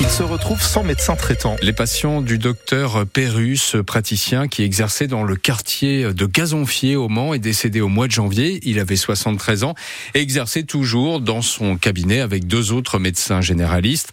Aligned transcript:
Il 0.00 0.08
se 0.08 0.22
retrouve 0.22 0.62
sans 0.62 0.84
médecin 0.84 1.16
traitant. 1.16 1.56
Les 1.60 1.72
patients 1.72 2.22
du 2.22 2.38
docteur 2.38 3.04
Pérus, 3.04 3.74
praticien 3.84 4.46
qui 4.46 4.62
exerçait 4.62 5.08
dans 5.08 5.24
le 5.24 5.34
quartier 5.34 6.12
de 6.14 6.24
Gazonfier 6.24 6.94
au 6.94 7.08
Mans, 7.08 7.34
est 7.34 7.40
décédé 7.40 7.80
au 7.80 7.88
mois 7.88 8.06
de 8.06 8.12
janvier. 8.12 8.60
Il 8.62 8.78
avait 8.78 8.94
73 8.94 9.64
ans 9.64 9.74
et 10.14 10.20
exerçait 10.20 10.62
toujours 10.62 11.20
dans 11.20 11.42
son 11.42 11.76
cabinet 11.76 12.20
avec 12.20 12.46
deux 12.46 12.70
autres 12.70 13.00
médecins 13.00 13.40
généralistes. 13.40 14.12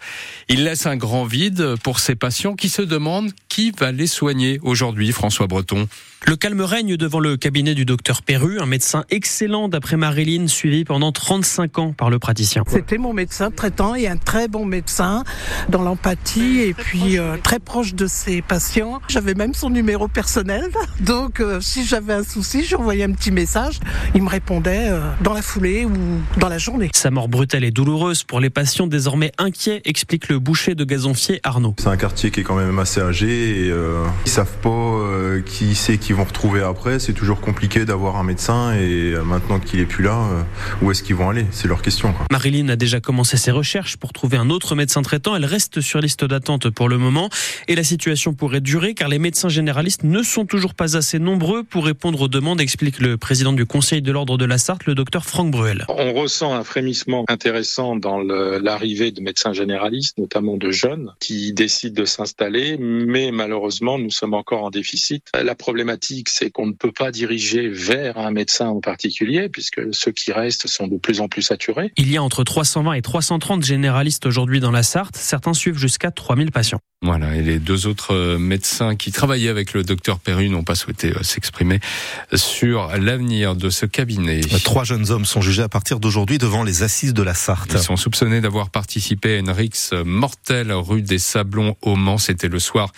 Il 0.49 0.63
laisse 0.63 0.87
un 0.87 0.95
grand 0.95 1.25
vide 1.25 1.75
pour 1.84 1.99
ses 1.99 2.15
patients 2.15 2.55
qui 2.55 2.70
se 2.70 2.81
demandent 2.81 3.31
qui 3.47 3.71
va 3.71 3.91
les 3.91 4.07
soigner 4.07 4.59
aujourd'hui, 4.63 5.11
François 5.11 5.47
Breton. 5.47 5.88
Le 6.27 6.36
calme 6.36 6.61
règne 6.61 6.97
devant 6.97 7.20
le 7.20 7.38
cabinet 7.38 7.75
du 7.75 7.86
docteur 7.86 8.23
Perru, 8.23 8.59
un 8.59 8.65
médecin 8.65 9.05
excellent 9.11 9.70
d'après 9.70 9.95
Marilyn, 9.95 10.47
suivi 10.47 10.83
pendant 10.83 11.11
35 11.11 11.77
ans 11.77 11.93
par 11.93 12.09
le 12.09 12.17
praticien. 12.17 12.63
C'était 12.67 12.97
mon 12.97 13.13
médecin 13.13 13.52
traitant 13.52 13.93
et 13.93 14.07
un 14.07 14.17
très 14.17 14.47
bon 14.47 14.65
médecin 14.65 15.23
dans 15.76 15.84
l'empathie 15.84 16.62
et 16.62 16.73
puis 16.73 17.20
euh, 17.20 17.36
très 17.44 17.60
proche 17.60 17.96
de 17.96 18.07
ses 18.07 18.42
patients. 18.42 19.02
J'avais 19.10 19.33
même 19.33 19.54
son 19.54 19.70
numéro 19.70 20.07
personnel, 20.07 20.70
donc 21.02 21.42
euh, 21.42 21.60
si 21.60 21.86
j'avais 21.86 22.14
un 22.14 22.24
souci, 22.24 22.64
j'envoyais 22.64 23.04
un 23.04 23.11
petit 23.11 23.32
message. 23.32 23.82
Il 24.14 24.24
me 24.24 24.30
répondait 24.30 24.88
euh, 24.89 25.02
dans 25.19 25.33
la 25.33 25.42
foulée 25.42 25.83
ou 25.83 25.92
dans 26.39 26.47
la 26.47 26.57
journée. 26.57 26.89
Sa 26.93 27.11
mort 27.11 27.28
brutale 27.28 27.66
et 27.66 27.71
douloureuse 27.71 28.24
pour 28.24 28.39
les 28.39 28.50
patients 28.50 28.88
désormais 28.88 29.33
inquiets, 29.38 29.82
explique 29.83 30.30
le 30.30 30.39
boucher 30.39 30.75
de 30.75 30.86
Gazonfier 30.86 31.42
Arnaud. 31.43 31.75
C'est 31.78 31.89
un 31.89 31.97
quartier 31.97 32.31
qui 32.31 32.39
est 32.39 32.44
quand 32.44 32.55
même 32.55 32.80
assez 32.80 33.02
âgé 33.02 33.66
et 33.66 33.73
ils 34.25 34.31
savent 34.31 34.58
pas 34.61 35.02
qui 35.45 35.75
c'est 35.75 35.97
qui 35.97 36.14
vont 36.14 36.23
retrouver 36.23 36.61
après. 36.61 37.00
C'est 37.00 37.14
toujours 37.14 37.42
compliqué 37.42 37.83
d'avoir 37.83 38.16
un 38.16 38.23
médecin 38.23 38.73
et 38.73 39.14
euh, 39.14 39.23
maintenant 39.23 39.59
qu'il 39.59 39.80
est 39.80 39.86
plus 39.86 40.03
là, 40.03 40.16
euh, 40.16 40.44
où 40.81 40.92
est-ce 40.92 41.03
qu'ils 41.03 41.16
vont 41.16 41.30
aller? 41.30 41.45
C'est 41.52 41.67
leur 41.67 41.81
question. 41.81 42.14
Quoi. 42.14 42.25
Marilyn 42.31 42.69
a 42.69 42.75
déjà 42.75 43.00
commencé 43.00 43.38
ses 43.38 43.52
recherches 43.52 43.97
pour 43.97 44.14
trouver 44.14 44.38
un 44.38 44.50
autre 44.50 44.75
médecin 44.75 45.02
traitant. 45.02 45.36
Elle 45.36 45.45
reste 45.45 45.64
sur 45.81 46.02
liste 46.02 46.25
d'attente 46.25 46.69
pour 46.69 46.89
le 46.89 46.97
moment 46.97 47.30
et 47.67 47.75
la 47.75 47.83
situation 47.83 48.33
pourrait 48.33 48.61
durer 48.61 48.94
car 48.94 49.09
les 49.09 49.19
médecins 49.19 49.50
généralistes 49.50 50.03
ne 50.03 50.21
sont 50.23 50.45
toujours 50.45 50.73
pas 50.73 50.97
assez 50.97 51.19
nombreux 51.19 51.63
pour 51.63 51.85
répondre 51.85 52.21
aux 52.21 52.27
demandes, 52.27 52.61
explique 52.61 52.99
le 52.99 53.17
président 53.17 53.53
du 53.53 53.66
Conseil 53.66 54.02
de 54.02 54.11
l'ordre 54.11 54.38
de 54.38 54.45
la 54.45 54.58
Sarthe, 54.58 54.86
le 54.86 54.95
docteur 54.95 55.25
Franck 55.25 55.52
Bruel. 55.52 55.86
On 55.89 56.13
ressent 56.13 56.53
un 56.53 56.63
frémissement 56.63 57.25
intéressant 57.27 57.95
dans 57.95 58.19
l'arrivée 58.19 59.11
de 59.11 59.21
médecins 59.21 59.53
généralistes, 59.53 60.17
notamment 60.17 60.58
de 60.58 60.71
jeunes, 60.71 61.13
qui 61.19 61.53
décident 61.53 62.02
de 62.02 62.05
s'installer, 62.05 62.77
mais 62.80 63.31
malheureusement, 63.31 63.97
nous 63.97 64.11
sommes 64.11 64.33
encore 64.33 64.63
en 64.63 64.69
déficit. 64.69 65.23
La 65.33 65.55
problématique 65.55 66.30
c'est 66.30 66.49
qu'on 66.49 66.67
ne 66.67 66.73
peut 66.73 66.91
pas 66.91 67.11
diriger 67.11 67.67
vers 67.67 68.17
un 68.17 68.31
médecin 68.31 68.67
en 68.67 68.80
particulier, 68.80 69.49
puisque 69.49 69.81
ceux 69.91 70.11
qui 70.11 70.31
restent 70.31 70.67
sont 70.67 70.88
de 70.88 70.97
plus 70.97 71.21
en 71.21 71.27
plus 71.27 71.41
saturés. 71.41 71.91
Il 71.97 72.11
y 72.11 72.17
a 72.17 72.23
entre 72.23 72.43
320 72.43 72.93
et 72.93 73.02
330 73.02 73.63
généralistes 73.63 74.25
aujourd'hui 74.25 74.59
dans 74.59 74.71
la 74.71 74.83
Sarthe. 74.83 75.16
Certains 75.16 75.53
suivent 75.56 75.78
jusqu'à 75.78 76.11
3000 76.11 76.52
patients. 76.52 76.80
Voilà, 77.02 77.36
et 77.36 77.44
les 77.44 77.59
deux 77.59 77.86
autres 77.86 78.16
euh, 78.16 78.39
médecins 78.39 78.95
qui 78.95 79.11
travaillaient 79.11 79.50
avec 79.50 79.73
le 79.73 79.84
docteur 79.84 80.17
Perru 80.17 80.50
n'ont 80.50 80.64
pas 80.64 80.73
souhaité 80.73 81.11
euh, 81.11 81.22
s'exprimer 81.22 81.80
sur 82.34 82.88
l'avenir 82.98 83.56
de 83.56 83.70
ce 83.70 83.86
cabinet. 83.86 84.42
Trois 84.64 84.86
jeunes 84.86 85.11
hommes 85.11 85.26
sont 85.26 85.42
jugés 85.42 85.61
à 85.61 85.70
partir 85.70 86.00
d'aujourd'hui 86.00 86.39
devant 86.39 86.64
les 86.64 86.81
assises 86.81 87.14
de 87.14 87.22
la 87.22 87.36
Sarthe. 87.36 87.73
Ils 87.73 87.80
sont 87.80 87.98
soupçonnés 87.98 88.42
d'avoir 88.42 88.72
participé 88.72 89.36
à 89.36 89.38
une 89.38 89.52
rixe 89.52 89.94
mortelle 90.03 90.72
rue 90.72 91.03
des 91.03 91.20
Sablons 91.20 91.76
au 91.81 91.95
Mans. 91.95 92.17
C'était 92.17 92.48
le 92.48 92.59
soir 92.59 92.92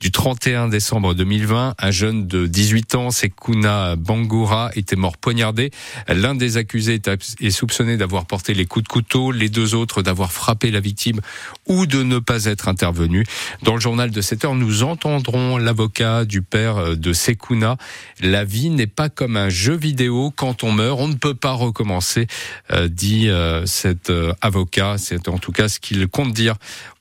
du 0.00 0.10
31 0.10 0.68
décembre 0.68 1.14
2020. 1.14 1.74
Un 1.78 1.90
jeune 1.90 2.26
de 2.26 2.46
18 2.46 2.94
ans, 2.96 3.10
Sekuna 3.10 3.94
Bangoura, 3.96 4.70
était 4.74 4.96
mort 4.96 5.18
poignardé. 5.18 5.70
L'un 6.08 6.34
des 6.34 6.56
accusés 6.56 7.00
est 7.40 7.50
soupçonné 7.50 7.96
d'avoir 7.96 8.26
porté 8.26 8.54
les 8.54 8.66
coups 8.66 8.84
de 8.84 8.88
couteau, 8.88 9.30
les 9.30 9.48
deux 9.48 9.74
autres 9.74 10.02
d'avoir 10.02 10.32
frappé 10.32 10.70
la 10.70 10.80
victime 10.80 11.20
ou 11.68 11.86
de 11.86 12.01
ne 12.02 12.18
pas 12.18 12.44
être 12.44 12.68
intervenu. 12.68 13.24
Dans 13.62 13.74
le 13.74 13.80
journal 13.80 14.10
de 14.10 14.20
7 14.20 14.44
heure, 14.44 14.54
nous 14.54 14.82
entendrons 14.82 15.56
l'avocat 15.56 16.24
du 16.24 16.42
père 16.42 16.76
euh, 16.76 16.96
de 16.96 17.12
Sekuna. 17.12 17.76
La 18.20 18.44
vie 18.44 18.70
n'est 18.70 18.86
pas 18.86 19.08
comme 19.08 19.36
un 19.36 19.48
jeu 19.48 19.74
vidéo. 19.74 20.32
Quand 20.34 20.64
on 20.64 20.72
meurt, 20.72 20.98
on 21.00 21.08
ne 21.08 21.14
peut 21.14 21.34
pas 21.34 21.52
recommencer, 21.52 22.26
euh, 22.72 22.88
dit 22.88 23.28
euh, 23.28 23.66
cet 23.66 24.12
avocat. 24.40 24.96
C'est 24.98 25.28
en 25.28 25.38
tout 25.38 25.52
cas 25.52 25.68
ce 25.68 25.80
qu'il 25.80 26.06
compte 26.08 26.32
dire 26.32 26.56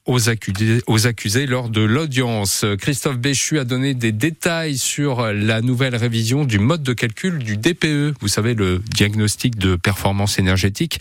aux 0.05 0.29
accusés, 0.29 1.45
lors 1.45 1.69
de 1.69 1.81
l'audience. 1.81 2.65
Christophe 2.79 3.17
Béchu 3.17 3.59
a 3.59 3.63
donné 3.63 3.93
des 3.93 4.11
détails 4.11 4.77
sur 4.77 5.31
la 5.31 5.61
nouvelle 5.61 5.95
révision 5.95 6.43
du 6.43 6.59
mode 6.59 6.83
de 6.83 6.93
calcul 6.93 7.39
du 7.39 7.57
DPE, 7.57 8.15
vous 8.19 8.27
savez, 8.27 8.53
le 8.53 8.79
diagnostic 8.79 9.57
de 9.57 9.75
performance 9.75 10.39
énergétique, 10.39 10.99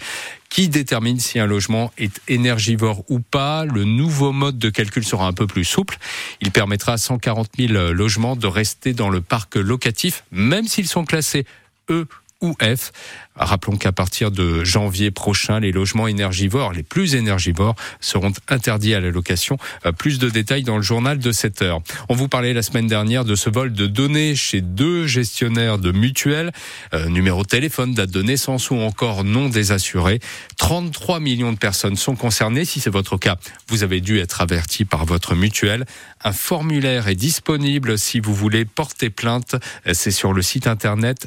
qui 0.49 0.69
détermine 0.69 1.19
si 1.19 1.39
un 1.39 1.47
logement 1.47 1.93
est 1.97 2.21
énergivore 2.29 3.05
ou 3.09 3.21
pas. 3.21 3.65
Le 3.65 3.85
nouveau 3.85 4.33
mode 4.33 4.59
de 4.59 4.69
calcul 4.69 5.05
sera 5.05 5.27
un 5.27 5.33
peu 5.33 5.47
plus 5.47 5.65
souple. 5.65 5.99
Il 6.41 6.51
permettra 6.51 6.95
à 6.95 6.99
140 6.99 7.49
000 7.59 7.93
logements 7.93 8.37
de 8.37 8.47
rester 8.47 8.93
dans 8.93 9.09
le 9.09 9.21
parc 9.21 9.57
locatif, 9.57 10.25
même 10.33 10.67
s'ils 10.67 10.89
sont 10.89 11.05
classés 11.05 11.47
E 11.91 12.07
ou 12.41 12.55
F. 12.63 12.93
Rappelons 13.37 13.77
qu'à 13.77 13.93
partir 13.93 14.31
de 14.31 14.65
janvier 14.65 15.11
prochain, 15.11 15.61
les 15.61 15.73
logements 15.73 16.07
énergivores, 16.07 16.73
les 16.73 16.83
plus 16.83 17.15
énergivores, 17.15 17.75
seront 18.01 18.33
interdits 18.49 18.95
à 18.95 19.01
la 19.01 19.11
location. 19.11 19.57
Euh, 19.87 19.93
plus 19.93 20.19
de 20.19 20.29
détails 20.29 20.63
dans 20.63 20.77
le 20.77 20.83
journal 20.83 21.19
de 21.19 21.33
7 21.33 21.63
heures. 21.63 21.81
On 22.09 22.15
vous 22.15 22.29
parlait 22.29 22.53
la 22.53 22.63
semaine 22.63 22.87
dernière 22.87 23.25
de 23.25 23.35
ce 23.35 23.49
vol 23.49 23.73
de 23.73 23.87
données 23.87 24.35
chez 24.35 24.61
deux 24.61 25.07
gestionnaires 25.07 25.79
de 25.79 25.91
mutuelles, 25.91 26.53
euh, 26.93 27.09
numéro 27.09 27.43
de 27.43 27.49
téléphone, 27.49 27.95
date 27.95 28.11
de 28.11 28.23
naissance 28.23 28.71
ou 28.71 28.77
encore 28.77 29.25
nom 29.25 29.49
des 29.49 29.73
assurés. 29.73 30.21
33 30.59 31.21
millions 31.21 31.53
de 31.53 31.59
personnes 31.59 31.97
sont 31.97 32.17
concernées. 32.17 32.65
Si 32.65 32.81
c'est 32.81 32.91
votre 32.91 33.17
cas, 33.17 33.37
vous 33.69 33.83
avez 33.83 34.01
dû 34.01 34.19
être 34.19 34.41
averti 34.43 34.85
par 34.85 35.07
votre 35.07 35.35
mutuelle. 35.35 35.87
Un 36.23 36.33
formulaire 36.33 37.09
est 37.09 37.15
disponible 37.15 37.99
si 37.99 38.21
vous 38.21 38.35
voulez 38.35 38.65
porter 38.65 39.09
plainte. 39.09 39.57
C'est 39.93 40.11
sur 40.11 40.33
le 40.33 40.43
site 40.43 40.67
internet 40.67 41.27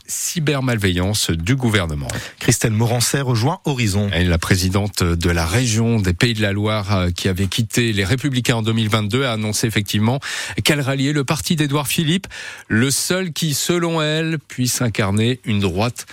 du 1.30 1.56
gouvernement. 1.56 2.08
Christelle 2.40 2.72
Morancet 2.72 3.22
rejoint 3.22 3.60
Horizon. 3.66 4.10
Elle 4.14 4.28
est 4.28 4.30
la 4.30 4.38
présidente 4.38 5.04
de 5.04 5.30
la 5.30 5.46
région 5.46 6.00
des 6.00 6.14
Pays 6.14 6.34
de 6.34 6.42
la 6.42 6.54
Loire 6.54 6.96
euh, 6.96 7.10
qui 7.12 7.28
avait 7.28 7.48
quitté 7.48 7.92
les 7.92 8.06
Républicains 8.06 8.58
en 8.58 8.62
2022 8.62 9.26
a 9.26 9.34
annoncé 9.34 9.68
effectivement 9.68 10.20
qu'elle 10.64 10.82
ralliait 10.82 11.14
le 11.14 11.24
parti 11.24 11.56
d'Édouard 11.56 11.88
Philippe, 11.88 12.28
le 12.68 12.92
seul 12.92 13.34
qui, 13.34 13.54
selon 13.54 14.02
elle, 14.02 14.40
puisse 14.40 14.82
incarner 14.82 15.40
une 15.46 15.60
droite 15.60 16.06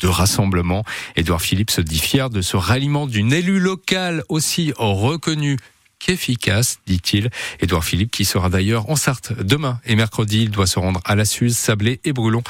de 0.00 0.08
rassemblement. 0.08 0.84
Édouard 1.16 1.42
Philippe 1.42 1.70
se 1.70 1.80
dit 1.80 1.98
fier 1.98 2.30
de 2.30 2.40
ce 2.40 2.56
ralliement 2.56 3.06
d'une 3.06 3.32
élue 3.32 3.60
locale 3.60 4.22
aussi 4.28 4.72
reconnue 4.76 5.58
qu'efficace, 5.98 6.78
dit-il. 6.86 7.30
Édouard 7.60 7.84
Philippe, 7.84 8.10
qui 8.10 8.24
sera 8.24 8.48
d'ailleurs 8.48 8.90
en 8.90 8.96
Sarthe 8.96 9.32
demain 9.40 9.80
et 9.84 9.96
mercredi, 9.96 10.42
il 10.42 10.50
doit 10.50 10.66
se 10.66 10.78
rendre 10.78 11.00
à 11.04 11.14
la 11.14 11.24
Suze, 11.24 11.56
Sablé 11.56 12.00
et 12.04 12.12
Brulon 12.12 12.42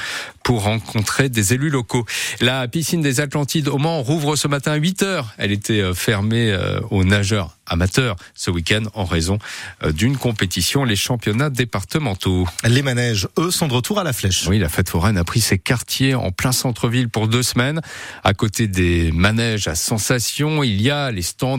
pour 0.42 0.62
rencontrer 0.62 1.28
des 1.28 1.52
élus 1.54 1.70
locaux. 1.70 2.06
La 2.40 2.66
piscine 2.68 3.02
des 3.02 3.20
Atlantides 3.20 3.68
au 3.68 3.78
Mans 3.78 4.02
rouvre 4.02 4.36
ce 4.36 4.48
matin 4.48 4.72
à 4.72 4.76
8 4.76 5.02
heures. 5.02 5.34
Elle 5.38 5.52
était 5.52 5.80
euh, 5.80 5.94
fermée 5.94 6.50
euh, 6.50 6.80
aux 6.90 7.04
nageurs 7.04 7.58
amateurs 7.66 8.16
ce 8.34 8.50
week-end 8.50 8.84
en 8.94 9.04
raison 9.04 9.38
euh, 9.82 9.92
d'une 9.92 10.16
compétition, 10.16 10.84
les 10.84 10.96
championnats 10.96 11.50
départementaux. 11.50 12.46
Les 12.64 12.82
manèges, 12.82 13.28
eux, 13.38 13.50
sont 13.50 13.68
de 13.68 13.74
retour 13.74 13.98
à 13.98 14.04
la 14.04 14.12
flèche. 14.12 14.46
Oui, 14.48 14.58
la 14.58 14.68
fête 14.68 14.88
foraine 14.88 15.18
a 15.18 15.24
pris 15.24 15.40
ses 15.40 15.58
quartiers 15.58 16.14
en 16.14 16.30
plein 16.32 16.52
centre-ville 16.52 17.08
pour 17.08 17.28
deux 17.28 17.42
semaines. 17.42 17.80
À 18.24 18.34
côté 18.34 18.68
des 18.68 19.12
manèges 19.12 19.68
à 19.68 19.74
sensation, 19.74 20.62
il 20.62 20.80
y 20.80 20.90
a 20.90 21.10
les 21.10 21.22
stands 21.22 21.58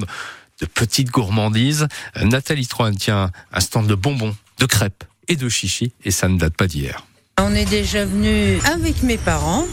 de 0.60 0.66
petites 0.66 1.12
gourmandises. 1.12 1.88
Euh, 2.18 2.26
Nathalie 2.26 2.68
Troin 2.68 2.92
tient 2.92 3.32
un 3.52 3.60
stand 3.60 3.88
de 3.88 3.96
bonbons, 3.96 4.36
de 4.60 4.66
crêpes 4.66 5.04
et 5.28 5.36
de 5.36 5.50
chichis 5.50 5.94
et 6.04 6.12
ça 6.12 6.28
ne 6.28 6.38
date 6.38 6.56
pas 6.56 6.68
d'hier. 6.68 7.06
On 7.42 7.56
est 7.56 7.70
déjà 7.70 8.04
venu 8.04 8.60
avec 8.66 9.02
mes 9.02 9.18
parents. 9.18 9.66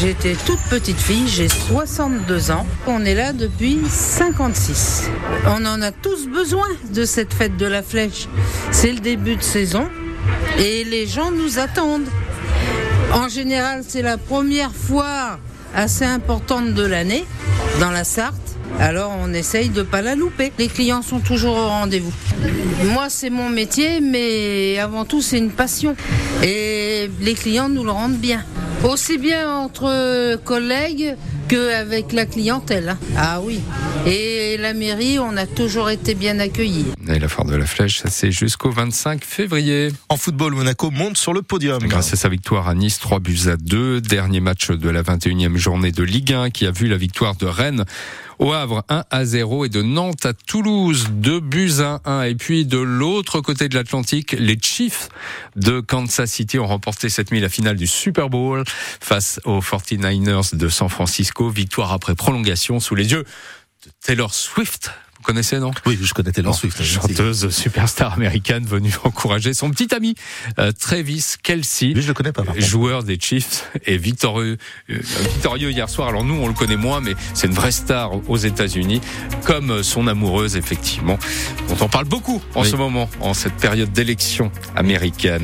J'étais 0.00 0.34
toute 0.44 0.58
petite 0.68 0.98
fille, 0.98 1.28
j'ai 1.28 1.48
62 1.48 2.50
ans. 2.50 2.66
On 2.88 3.04
est 3.04 3.14
là 3.14 3.32
depuis 3.32 3.78
56. 3.88 5.04
On 5.46 5.64
en 5.64 5.80
a 5.82 5.92
tous 5.92 6.26
besoin 6.26 6.66
de 6.92 7.04
cette 7.04 7.32
fête 7.32 7.56
de 7.56 7.66
la 7.66 7.84
flèche. 7.84 8.26
C'est 8.72 8.92
le 8.92 8.98
début 8.98 9.36
de 9.36 9.42
saison 9.42 9.88
et 10.58 10.82
les 10.82 11.06
gens 11.06 11.30
nous 11.30 11.60
attendent. 11.60 12.08
En 13.12 13.28
général, 13.28 13.84
c'est 13.86 14.02
la 14.02 14.18
première 14.18 14.74
fois 14.74 15.38
assez 15.76 16.04
importante 16.04 16.74
de 16.74 16.84
l'année 16.84 17.24
dans 17.78 17.92
la 17.92 18.02
Sarthe. 18.02 18.51
Alors 18.80 19.12
on 19.18 19.32
essaye 19.32 19.68
de 19.68 19.82
pas 19.82 20.02
la 20.02 20.14
louper. 20.14 20.52
Les 20.58 20.68
clients 20.68 21.02
sont 21.02 21.20
toujours 21.20 21.56
au 21.56 21.68
rendez-vous. 21.68 22.12
Moi 22.92 23.08
c'est 23.08 23.30
mon 23.30 23.48
métier, 23.48 24.00
mais 24.00 24.78
avant 24.78 25.04
tout 25.04 25.22
c'est 25.22 25.38
une 25.38 25.50
passion. 25.50 25.96
Et 26.42 27.10
les 27.20 27.34
clients 27.34 27.68
nous 27.68 27.84
le 27.84 27.90
rendent 27.90 28.18
bien. 28.18 28.44
Aussi 28.84 29.18
bien 29.18 29.48
entre 29.48 30.36
collègues 30.44 31.16
qu'avec 31.46 32.12
la 32.12 32.26
clientèle. 32.26 32.88
Hein. 32.88 32.98
Ah 33.16 33.40
oui. 33.40 33.60
Et 34.06 34.56
la 34.56 34.72
mairie, 34.72 35.18
on 35.18 35.36
a 35.36 35.46
toujours 35.46 35.90
été 35.90 36.14
bien 36.14 36.40
accueillis. 36.40 36.86
Et 37.08 37.18
la 37.18 37.28
foire 37.28 37.46
de 37.46 37.54
la 37.54 37.66
flèche, 37.66 37.98
ça 37.98 38.10
c'est 38.10 38.32
jusqu'au 38.32 38.70
25 38.70 39.24
février. 39.24 39.90
En 40.08 40.16
football, 40.16 40.54
Monaco 40.54 40.90
monte 40.90 41.16
sur 41.16 41.32
le 41.32 41.42
podium. 41.42 41.78
Grâce 41.86 42.12
à 42.12 42.16
sa 42.16 42.28
victoire 42.28 42.68
à 42.68 42.74
Nice, 42.74 42.98
3 42.98 43.20
buts 43.20 43.48
à 43.48 43.56
2. 43.56 44.00
Dernier 44.00 44.40
match 44.40 44.70
de 44.70 44.88
la 44.88 45.02
21e 45.02 45.56
journée 45.56 45.92
de 45.92 46.02
Ligue 46.02 46.32
1 46.32 46.50
qui 46.50 46.66
a 46.66 46.70
vu 46.70 46.88
la 46.88 46.96
victoire 46.96 47.36
de 47.36 47.46
Rennes 47.46 47.84
Au 48.42 48.52
Havre, 48.52 48.82
1 48.88 49.04
à 49.08 49.24
0 49.24 49.66
et 49.66 49.68
de 49.68 49.82
Nantes 49.82 50.26
à 50.26 50.32
Toulouse, 50.32 51.06
2 51.12 51.38
buts 51.38 51.74
à 51.78 52.00
1. 52.04 52.22
Et 52.24 52.34
puis 52.34 52.66
de 52.66 52.78
l'autre 52.78 53.40
côté 53.40 53.68
de 53.68 53.76
l'Atlantique, 53.76 54.32
les 54.32 54.58
Chiefs 54.60 55.10
de 55.54 55.78
Kansas 55.78 56.28
City 56.28 56.58
ont 56.58 56.66
remporté 56.66 57.08
cette 57.08 57.30
nuit 57.30 57.38
la 57.38 57.48
finale 57.48 57.76
du 57.76 57.86
Super 57.86 58.28
Bowl 58.28 58.64
face 58.66 59.38
aux 59.44 59.60
49ers 59.60 60.56
de 60.56 60.68
San 60.68 60.88
Francisco. 60.88 61.50
Victoire 61.50 61.92
après 61.92 62.16
prolongation 62.16 62.80
sous 62.80 62.96
les 62.96 63.12
yeux 63.12 63.22
de 63.86 63.90
Taylor 64.00 64.34
Swift. 64.34 64.90
Vous 65.22 65.26
connaissez, 65.26 65.60
non? 65.60 65.70
Oui, 65.86 65.96
je 66.02 66.12
connais 66.14 66.32
Taylor 66.32 66.52
Swift. 66.52 66.82
Chanteuse 66.82 67.48
superstar 67.50 68.14
américaine 68.14 68.64
venue 68.66 68.92
encourager 69.04 69.54
son 69.54 69.70
petit 69.70 69.94
ami 69.94 70.16
euh, 70.58 70.72
Travis 70.72 71.34
Kelsey. 71.44 71.92
Lui, 71.94 72.02
je 72.02 72.08
le 72.08 72.14
connais 72.14 72.32
pas. 72.32 72.42
Joueur 72.58 73.04
des 73.04 73.20
Chiefs 73.20 73.70
et 73.86 73.96
victorieux, 73.98 74.56
euh, 74.90 74.98
victorieux 75.20 75.70
hier 75.70 75.88
soir. 75.88 76.08
Alors 76.08 76.24
nous, 76.24 76.34
on 76.34 76.48
le 76.48 76.54
connaît 76.54 76.74
moins, 76.76 77.00
mais 77.00 77.14
c'est 77.34 77.46
une 77.46 77.52
vraie 77.54 77.70
star 77.70 78.10
aux 78.28 78.36
États-Unis, 78.36 79.00
comme 79.44 79.84
son 79.84 80.08
amoureuse, 80.08 80.56
effectivement, 80.56 81.20
dont 81.68 81.76
on 81.84 81.88
parle 81.88 82.06
beaucoup 82.06 82.42
en 82.56 82.62
Oui. 82.62 82.68
ce 82.68 82.74
moment, 82.74 83.08
en 83.20 83.32
cette 83.32 83.54
période 83.54 83.92
d'élection 83.92 84.50
américaine. 84.74 85.40